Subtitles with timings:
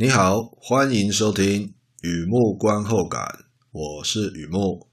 [0.00, 4.88] 你好，欢迎收听雨木观后感，我是雨木。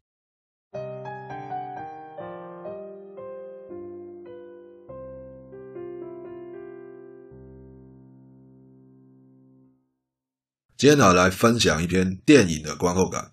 [10.76, 13.32] 今天呢，来分享一篇电影的观后感，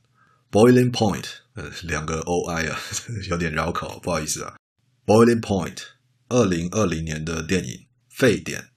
[0.53, 1.23] 《Boiling Point》
[1.55, 2.79] 呃，两个 O I 啊，
[3.31, 4.57] 有点绕口，不好意思啊，
[5.11, 5.77] 《Boiling Point》
[6.29, 8.72] 二零二零年的电影，沸点。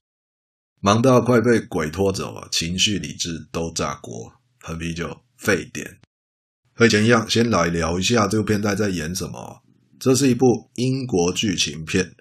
[0.86, 5.98] 忙到快被鬼拖走了，情绪理智都炸锅，喝啤酒沸点。
[6.76, 9.64] 和以前一样，先来聊一下这部片在在演什么。
[10.00, 12.14] 这是一部英国剧情片，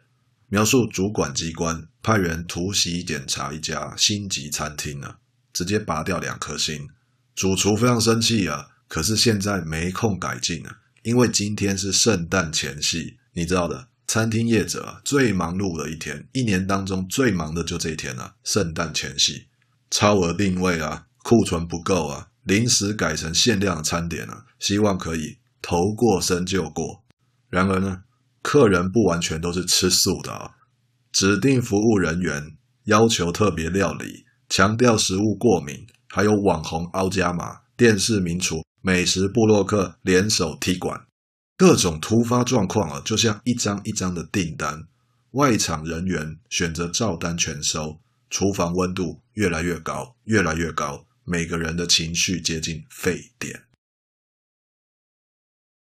[0.48, 5.16] 描述主管机关派员突袭检查一家星级餐厅呢，
[5.52, 6.88] 直接拔掉两颗星，
[7.34, 13.88] 主厨非常生气啊，可是现在没空改进啊，因为今天是圣诞前夕，你知道的。
[14.06, 19.46] 餐厅业者最忙碌的一天，一年当中最忙的就这一天了，圣诞前夕，
[19.90, 27.02] 超额订位啊，库存不够啊，临时改成限量餐点啊，希望可以头过身就过。
[27.48, 28.02] 然而呢，
[28.42, 30.50] 客人不完全都是吃素的啊，
[31.10, 41.03] 指定服务人员要求特别料理，强调食物过敏，还有网红奥加玛、电视名厨、美食部落客联手踢馆。
[41.56, 44.88] 各种突发状况啊，就像一张一张的订单，
[45.30, 53.66] 外场人员选择照单全收，厨房温度越来越高，越来越高，每个人的情绪接近沸点。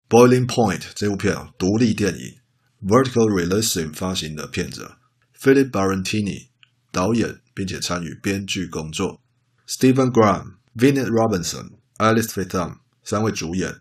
[0.09, 2.41] Boiling Point 这部片啊，独立电影
[2.83, 4.97] ，Vertical Realism 发行的片子
[5.39, 6.49] ，Philip Barantini
[6.91, 9.23] 导演并且参与编剧工作
[9.69, 13.81] ，Stephen Graham、Vinette Robinson、Alice Fathom 三位主演。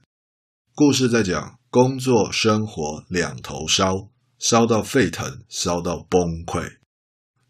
[0.75, 1.58] 故事在讲。
[1.71, 6.77] 工作生活两头烧，烧到沸腾，烧到崩溃。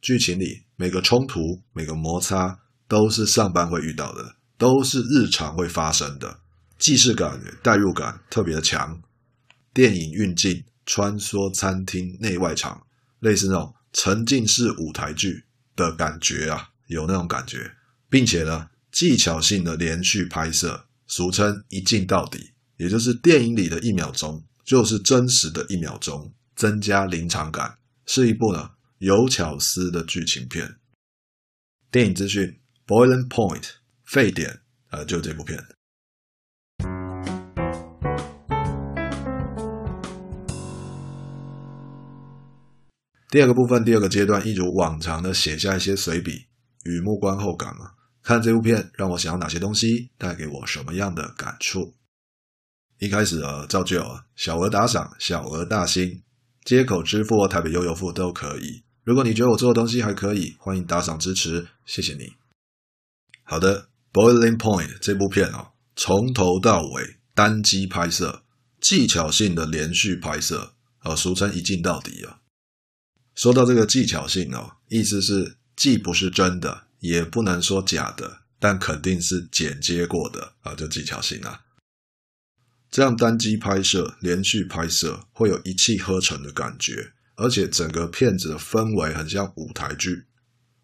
[0.02, 6.42] 剧情里每个冲突、每个摩擦都是上班会遇到的，都是日常会发生的。
[6.78, 9.02] 既视感、代入感特别的强。
[9.74, 12.86] 电影运镜穿梭餐厅内外场，
[13.20, 15.46] 类似那种沉浸式舞台剧
[15.78, 17.72] 的感觉啊，有那种感觉，
[18.10, 22.52] 并且呢，技巧性的连续拍摄，俗称一镜到底。
[22.80, 28.70] 也就是电影里的一秒钟，就是真实的一秒钟，增加临场感，是一部呢
[29.00, 30.78] 有巧思的剧情片。
[31.92, 32.58] 电影资讯
[32.88, 33.72] ：Boiling Point，
[34.06, 35.62] 沸点，呃，就这部片。
[43.30, 46.48] 第二个部分，第二个阶段，一如往常的写下一些随笔，
[46.86, 47.92] 雨木观后感嘛。
[48.24, 51.99] 看这部片让我想要哪些东西，带给我什么样的感触。
[53.00, 56.22] 一开始啊，照旧啊，小额打赏，小额大心，
[56.66, 58.84] 街口支付或台北悠游付都可以。
[59.06, 62.34] 如果你觉得我做的东西还可以，欢迎打赏支持，谢谢你。
[63.44, 68.44] 好的，《Boiling Point》这部片啊，从头到尾单机拍摄，
[68.82, 72.42] 技巧性的连续拍摄，啊，俗称一镜到底啊。
[73.34, 81.62] 说到这个技巧性哦，意思是既不是真的，也不能说假的，但肯定是剪接过的啊，就技巧性啊。
[82.92, 90.26] 这样单机拍摄、连续拍摄，会有一气呵成的感觉，而且整个片子的氛围很像舞台剧。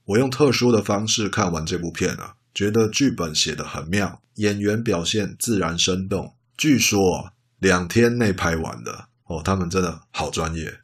[0.05, 6.35] 我用特殊的方式看完这部片啊，觉得剧本写得很妙，演员表现自然生动。
[6.55, 10.81] 据说，两天内拍完的哦，他们真的好专业。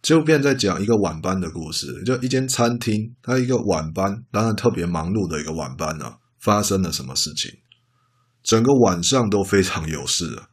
[0.00, 7.50] 这部片在讲一个晚班的故事，就一间餐厅，它一个晚班，当然特别忙碌的一个晚班呢，发生了什么事情？
[8.44, 10.48] 整个晚上都非常有事啊，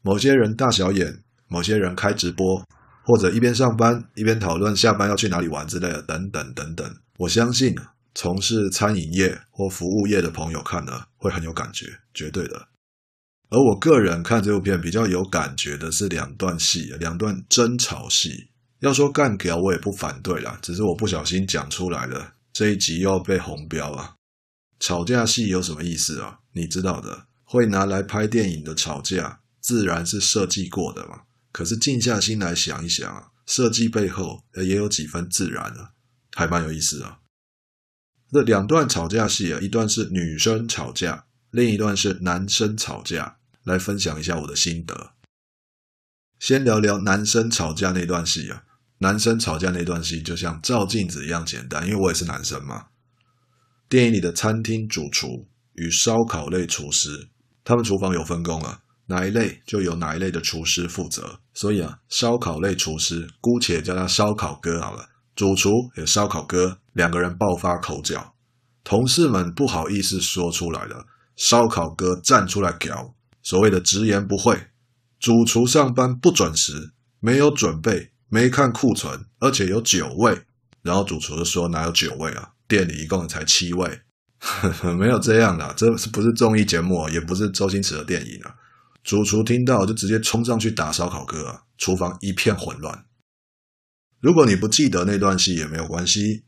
[0.00, 2.66] 某些人大小眼，某些人开直播，
[3.04, 6.96] 或者一边上班一边讨论下班要去哪里玩之类的，等等等等。
[7.18, 7.76] 我相信，
[8.14, 12.68] 从事餐饮业或服务业的朋友看了会很有感觉，绝对的。
[13.50, 18.48] 而我个人看这部片比较有感觉的是两段戏，两段争吵戏。
[18.80, 24.14] 要说干掉，我也不反对啦，只是我不小心讲出来了，这一集又要被红标啊。
[24.80, 26.38] 吵架戏有什么意思啊？
[26.52, 27.26] 你知道的。
[27.54, 31.20] 会拿来拍电影的吵架，自然是设计过的嘛。
[31.52, 35.92] 可是静下心来想一想啊，设计背后也有几分自然啊，
[36.32, 37.20] 还蛮有意思啊。
[38.32, 45.12] 这两段吵架戏啊，一段是女生吵架，另一段是男生吵架，来分享一下我的心得。
[46.40, 48.64] 先聊聊男生吵架那段戏啊，
[48.98, 52.86] 男生吵架那段戏就像照镜子一样简单，因为我也是男生嘛。
[53.88, 57.28] 电影里的餐厅主厨与烧烤类厨师。
[57.64, 61.40] 他们厨房有分工啊，哪一类就由哪一类的厨师负责。
[61.54, 65.08] 所以啊，烧烤类厨师姑且叫他烧烤哥好了。
[65.34, 68.34] 主厨也烧烤哥，两个人爆发口角。
[68.84, 71.06] 同事们不好意思说出来了。
[71.36, 74.68] 烧烤哥站出来屌，所谓的直言不讳，
[75.18, 80.42] 主厨上班不准时，没有准备，没看库存，而且有酒味。
[80.82, 82.50] 然后主厨就说：“哪有酒味啊？
[82.68, 84.02] 店里一共才七位，
[84.98, 88.56] 没有这样的，这不是综艺节目，也不是周星驰的电影啊。”
[89.04, 93.04] 主厨听到就直接冲上去打烧烤哥啊，厨房一片混乱。
[94.20, 96.44] 如果你不记得那段戏也没有关系，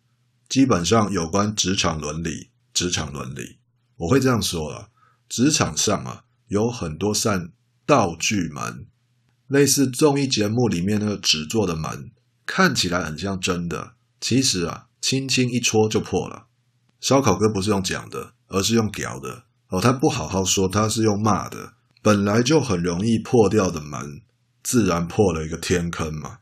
[0.49, 3.59] 基本上有关职场伦理，职场伦理。
[3.97, 4.89] 我会这样说啊，
[5.29, 7.53] 职场上啊有很多扇
[7.85, 8.87] 道具门，
[9.49, 12.11] 类似综艺节目里面那个纸做的门，
[12.47, 16.47] 看起来很像真的，其实啊轻轻一戳就破了。
[17.01, 21.75] 烧烤哥不是用讲的，而是用屌的哦，他不好好说，他是用骂的。
[22.03, 24.23] 本来就很容易破掉的门，
[24.63, 26.39] 自然破了一个天坑嘛。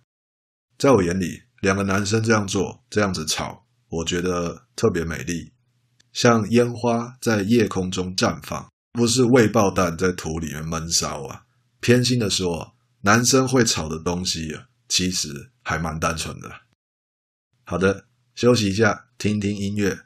[0.77, 5.53] 在我眼里，两个男生这样做，这样子吵，我觉得特别美丽。
[6.13, 11.45] 像烟花在夜空中绽放，不是未爆弹在土里面闷烧啊。
[11.81, 16.51] 偏心的说，男生会吵的东西啊，其实还蛮单纯的。
[17.65, 18.05] 好的，
[18.35, 20.04] 休息一下，听听音乐。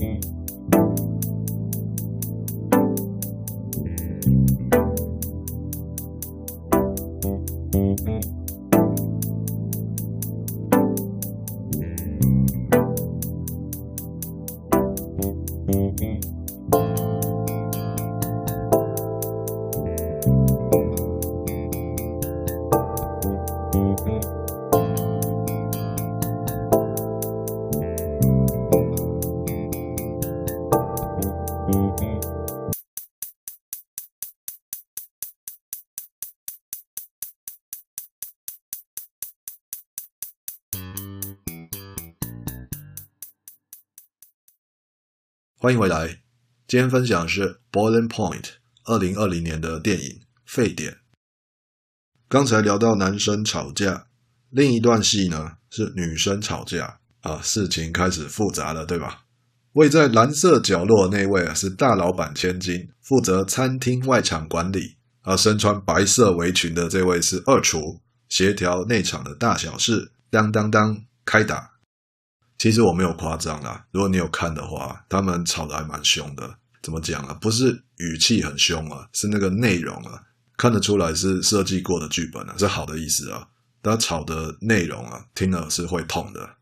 [0.00, 0.39] day.
[45.62, 46.22] 欢迎回来，
[46.66, 48.40] 今天分享的是《Boiling Point》
[48.84, 50.08] 二零二零年的电影
[50.46, 50.92] 《沸点》。
[52.30, 54.06] 刚才聊到男生吵架，
[54.48, 59.24] 另一段戏呢是女生吵架啊，事情开始复杂了，对吧？
[59.72, 70.12] 位在蓝色角落的那位啊是大老板千金，负责餐厅外场管理而，身穿白色围裙的这位是二厨，协调内场的大小事。
[70.30, 71.72] 当当当，开打。
[72.60, 76.58] 其实我没有夸张啦，如果你有看的话，他们吵得还蛮凶的。
[76.82, 77.32] 怎么讲啊？
[77.40, 80.20] 不是语气很凶啊，是那个内容啊，
[80.58, 83.48] 看得出来是设计过的剧本啊，是好的意思啊。
[83.80, 86.56] 但吵的内容啊，听了是会痛的。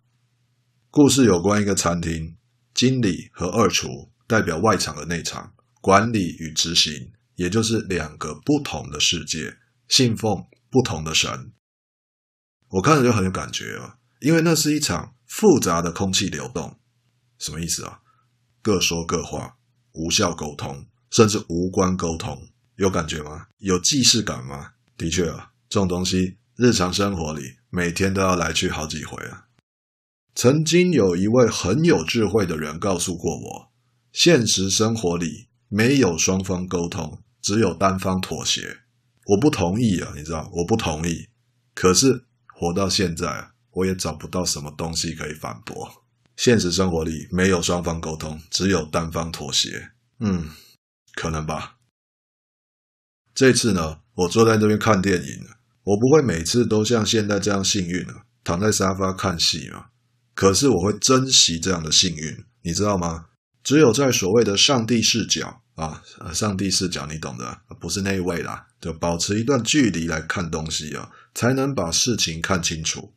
[0.89, 2.37] 故事有关一个餐厅，
[2.73, 9.57] 经理和二厨代表外场和内场，管理与执行，也就是两个不同的世界，
[9.89, 11.51] 信奉不同的神。
[12.69, 15.17] 我看着就很有感觉啊，因为那是一场。
[15.29, 16.77] 复杂的空气流动，
[17.39, 18.01] 什么意思啊？
[18.61, 19.57] 各说各话，
[19.93, 23.47] 无效沟通，甚至无关沟通，有感觉吗？
[23.59, 24.73] 有既视感吗？
[24.97, 29.45] 的确啊，这种东西日常生活里每天都要来去好几回啊。
[30.35, 33.73] 曾经有一位很有智慧的人告诉过我，
[34.13, 38.79] 现实生活里没有双方沟通，只有单方妥协。
[39.27, 41.29] 我不同意啊，你知道，我不同意。
[41.75, 43.53] 可是活到现在啊。
[43.79, 46.05] 我也找不到什么东西可以反驳。
[46.37, 49.91] 现实生活里没有双方沟通，只有单方妥协。
[50.21, 50.51] 嗯，
[51.15, 51.77] 可能吧。
[53.35, 55.47] 这次呢，我坐在这边看电影，
[55.85, 59.87] 我不会每次都像现在这样幸运啊，躺在沙发看戏嘛。
[60.35, 63.27] 可是我会珍惜这样的幸运，你知道吗？
[63.63, 73.13] 只有在所谓的上帝视角啊，上帝视角你懂的，不是那一位啦，就保持一段距离来看东西啊，才能把事情看清楚。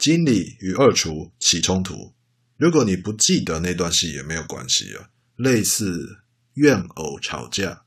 [0.00, 2.14] 经理与二厨起冲突，
[2.56, 5.10] 如果你不记得那段戏也没有关系啊。
[5.36, 6.22] 类似
[6.54, 7.82] 怨偶吵架，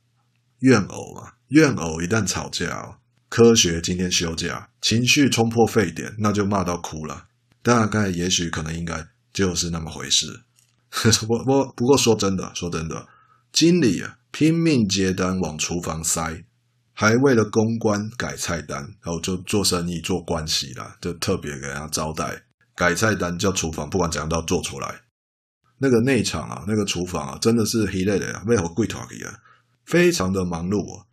[0.59, 2.97] 怨偶嘛，怨偶一旦吵架哦，
[3.29, 7.25] 科学今天休假，情绪冲破沸点，那就骂到哭了。
[7.63, 10.41] 大概也许可能应该就是那么回事。
[11.27, 13.07] 不不不过说真的，说真的，
[13.51, 16.45] 经理啊拼命接单往厨房塞。
[16.93, 22.43] 还为了公关改菜单，然后就做生意做关系啦，就特别给人家招待，
[22.75, 25.01] 改菜单叫厨房，不管怎样都要做出来。
[25.79, 29.39] 那个内场啊，那个厨房啊，真的是很累的呀，为何贵团啊，
[29.85, 31.05] 非常的忙碌啊。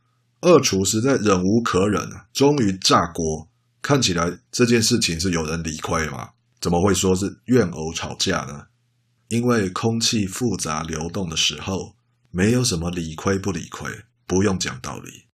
[0.42, 3.48] 二厨实在忍无可忍啊，终于炸锅。
[3.82, 6.30] 看起来这件事情是有人理亏嘛？
[6.60, 8.66] 怎么会说是怨偶吵架呢？
[9.28, 11.96] 因为空气复杂流动的时候，
[12.30, 13.90] 没有什么理亏不理亏，
[14.26, 15.29] 不用讲道理。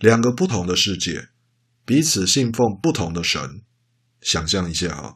[0.00, 1.28] 两个不同的世界，
[1.84, 3.60] 彼此信奉不同的神。
[4.22, 5.14] 想象一下啊，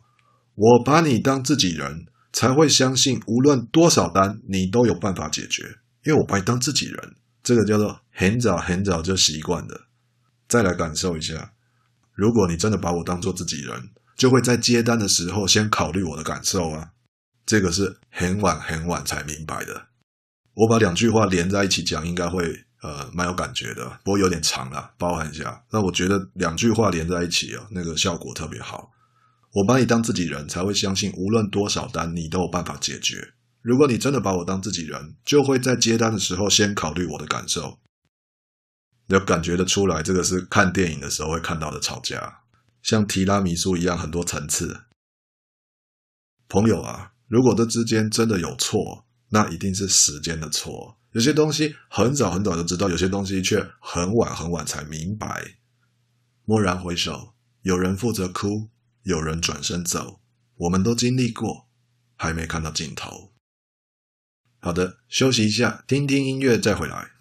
[0.54, 5.78] 我把你当自己人，才会相信无论多少单，你都有办法解决。
[6.04, 9.86] 因为我把你当自己人，这个叫做很早很早就习惯的。
[10.46, 11.54] 再来感受一下，
[12.12, 16.90] 如果你真的把我当做自己人，就会在接单的时候先考虑我的感受啊。
[17.46, 19.86] 这个是很晚很晚才明白的。
[20.52, 25.64] 我把两句话连在一起讲，应该会呃蛮有感觉的，不过有点长了，包含一下。
[25.70, 28.92] 那我觉得两句话连在一起啊，那个效果特别好。
[29.54, 33.32] 我把你当自己人，才会相信无论多少单，你都有办法解决。
[33.62, 37.78] 如果你真的把我当自己人，就会在接单的时候先考虑我的感受。
[39.06, 42.40] 要感觉得出来，这个是看电影的时候会看到的吵架，
[42.82, 44.82] 像提拉米苏一样很多层次。
[46.48, 50.98] 朋友啊，如果这之间真的有错，那一定是时间的错。
[51.14, 55.58] 有些东西很早很早就知道，有些东西却很晚很晚才明白。
[56.46, 58.68] 蓦然回首，有人负责哭，
[59.04, 60.20] 有人转身走，
[60.56, 61.68] 我们都经历过，
[62.16, 63.32] 还没看到尽头。
[64.58, 67.13] 好的，休息一下，听听音乐再回来。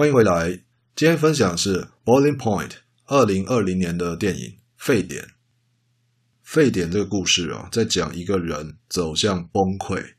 [0.00, 0.52] 欢迎回来，
[0.96, 2.68] 今天分享是《Boiling Point》
[3.04, 4.44] 二零二零年的电影
[4.78, 5.22] 《沸点》。
[6.42, 10.14] 沸点这个故事啊，在讲一个人走向崩溃。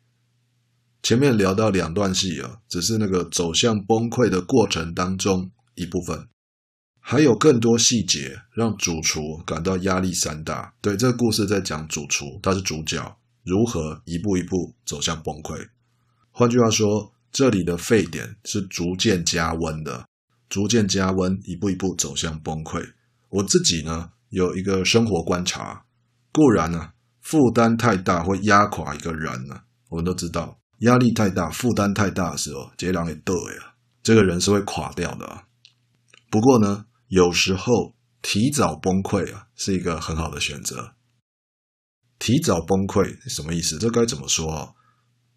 [1.02, 6.28] 前面聊到两段戏啊，只是那个走向崩溃的过程当中一部分，
[7.00, 10.76] 还有更多细节让主厨感到压力山大。
[10.80, 15.70] 对，这个故事在讲主厨，他是主角，如何一步一步走向崩溃。
[16.30, 17.12] 换句话说。
[17.32, 20.06] 这里的沸点是逐渐加温的，
[20.50, 22.94] 逐渐加温，一步一步走向崩溃。
[23.30, 25.86] 我自己呢，有一个生活观察，
[26.34, 35.46] 固然呢，负担太大会压垮一个人呢，我们都知道，压力太大、负担太大的时候，这人会倒呀，这个人是会垮掉的啊。
[36.30, 40.96] 不过呢，有时候提早崩溃啊，是一个很好的选择。
[42.20, 43.78] 提早崩溃什么意思？
[43.78, 44.74] 这该怎么说啊？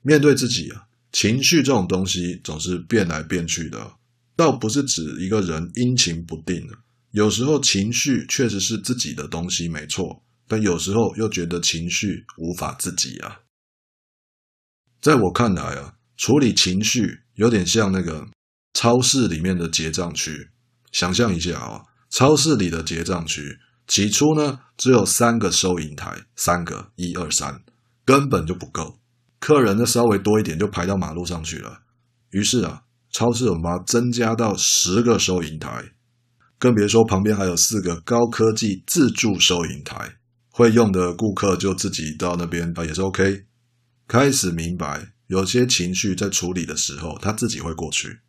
[0.02, 0.88] 面对自己啊。
[1.14, 3.92] 情绪这种东西总是变来变去的，
[4.34, 6.68] 倒不是指一个人阴晴不定。
[7.12, 13.42] 有时候情绪确实是自己的东西，没错，但有时候又觉得情绪无法自己啊。
[15.00, 18.26] 在我看来啊，处理情绪有点像那个
[18.72, 20.50] 超市里面的结账区。
[20.90, 27.62] 想象一下啊，超市里的结账区，起初呢只有三个收银台，三个，一二三，
[28.04, 28.98] 根本就不够。
[29.44, 31.82] 客人呢稍微多一点，就排到马路上去了。
[32.30, 35.92] 于是啊，超市我们把它增加到十个收银台，
[36.58, 40.16] 更别说旁边还有四个高科技自助收银台，
[40.48, 43.44] 会用的顾客就自己到那边啊，也是 OK。
[44.08, 48.20] 开始明白，有些情绪在处理的时候，他自己会过去。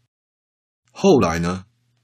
[0.91, 1.63] 后来呢，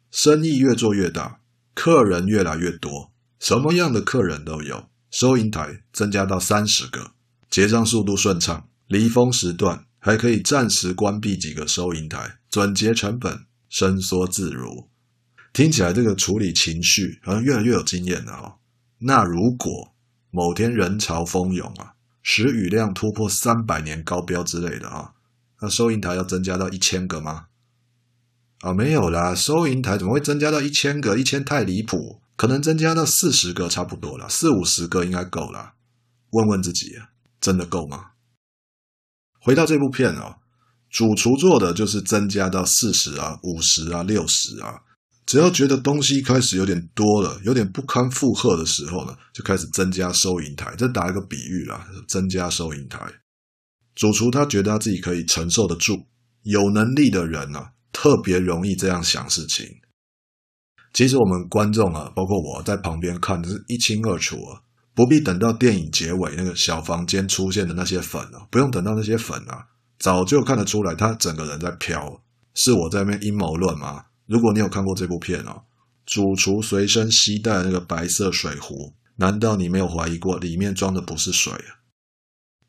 [0.09, 1.41] 生意越做越大，
[1.75, 7.11] 客人越来越多，什么样的客人都有，收银台增加到三十个，
[7.49, 8.69] 结账速度顺畅。
[8.91, 14.89] 离峰时段还可以暂时关闭几个收银台，转结成本，伸缩自如。
[15.53, 18.55] 听起来这个处理情绪好像越来越有经验了哦。
[18.99, 19.93] 那如果
[20.29, 25.13] 某天人潮蜂涌啊，时雨量突破三百年高标之类的啊，
[25.61, 27.45] 那收银台要增加到一千个吗？
[28.59, 31.17] 啊，没有啦，收银台怎么会增加到一千个？
[31.17, 35.75] 一千太离谱，可能增加到四十个差不多了，四五十个应该够了。
[36.31, 36.97] 问问自己，
[37.39, 38.10] 真的够吗？
[39.41, 40.35] 回到这部片哦，
[40.89, 44.81] 主厨做的就是增加到四十啊、五十啊、六十啊，
[45.25, 50.75] 只要觉得东西开始有点多了，有点不堪负荷的时候呢，就开始增加收银台。
[50.77, 52.99] 这打一个比喻啦，增加收银台。
[53.95, 56.05] 主厨他觉得他自己可以承受得住，
[56.43, 59.65] 有能力的人啊，特别容易这样想事情。
[60.93, 64.61] 其实我们观众啊，包括我在旁边看的是一清二楚啊，
[64.93, 69.67] 不必等到电影结尾那个小房间出现的那些粉啊，不用等到那些粉啊，
[69.97, 72.21] 早就看得出来他整个人在飘。
[72.53, 74.05] 是我在那边阴谋论吗？
[74.27, 75.63] 如果你有看过这部片哦，
[76.05, 81.79] 主厨随身携带那个白色水壶，难道你没有怀疑过里面装的不是水啊？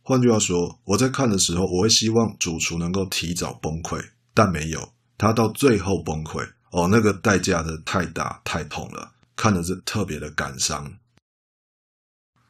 [0.03, 4.01] 换句话说，我在看的时候，我会希望主厨能够提早崩溃，
[4.33, 6.49] 但没有，他到最后崩溃。
[6.71, 10.93] 哦，那个代价的太大太痛了，看的是特别的感伤。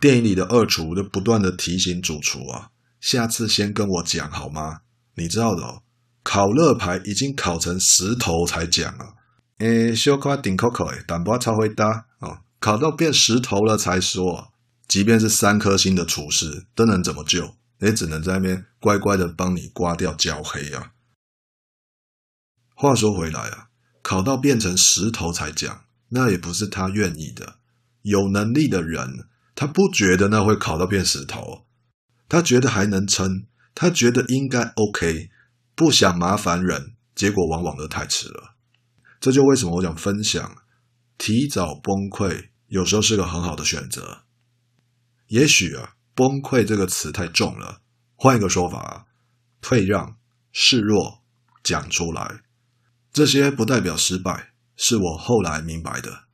[0.02, 4.80] 电影里的二厨就不断的提醒主厨啊，下次先跟我讲好吗？
[5.14, 5.84] 你知道的哦，
[6.24, 9.14] 烤乐排已经烤成石头才讲啊。
[9.58, 14.52] 诶，小夸顶扣扣诶，但不要超会搭哦，烤到变石头了才说，
[14.88, 17.54] 即便是三颗星的厨师都能怎么救？
[17.78, 20.90] 也只能在那边乖乖的帮你刮掉焦黑啊。
[22.74, 23.68] 话说回来啊。
[24.02, 27.58] 烤到变成石头才讲，那也不是他愿意的。
[28.02, 31.66] 有能力的人，他不觉得那会烤到变石头，
[32.28, 35.30] 他觉得还能撑，他觉得应该 OK，
[35.74, 38.54] 不想麻烦人，结果往往都太迟了。
[39.20, 40.56] 这就为什么我想分享，
[41.18, 44.24] 提早崩溃有时候是个很好的选择。
[45.28, 47.80] 也许啊，崩溃这个词太重了，
[48.16, 49.06] 换一个说法，
[49.60, 50.16] 退让、
[50.50, 51.22] 示弱，
[51.62, 52.40] 讲出来。
[53.12, 56.24] 这些不代表失败，是我后来明白的。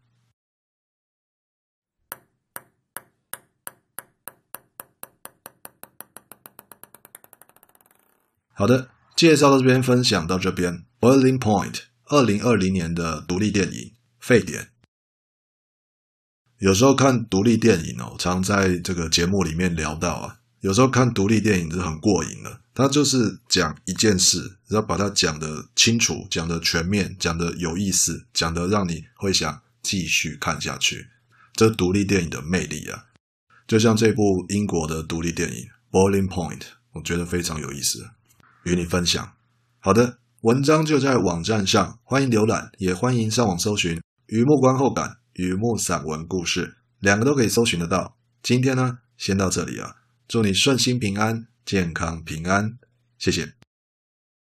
[8.58, 10.84] 好的，介绍到这边，分享到这边。
[10.98, 13.78] Boiling Point，二零二零年的独立电影
[14.18, 14.62] 《沸点》。
[16.58, 20.40] 有时候看独立电影哦，常在这个节目里面聊到啊。
[20.58, 22.60] 有时候看独立电影是很过瘾的。
[22.74, 31.06] 它就是讲一件事，要把它讲得清楚、讲得全面、讲得有意思、讲得让你会想继续看下去。
[31.52, 33.04] 这独立电影的魅力啊，
[33.68, 36.58] 就像这部英国的独立电影《Boiling Point》，
[36.94, 38.10] 我觉得非常有意思，
[38.68, 39.32] 与你分享。
[39.80, 46.66] 好的，文章就在网站上，欢迎浏览，也欢迎上网搜寻《雨幕观后感》《雨幕散文故事》，
[46.98, 48.16] 两个都可以搜寻得到。
[48.42, 49.96] 今天呢，先到这里啊，
[50.28, 51.46] 祝你顺心平安。
[51.68, 52.78] 健康平安，
[53.18, 53.57] 谢谢。